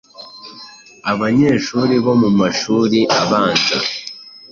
[1.11, 3.77] abanyeshuri bo mu mashuri abanza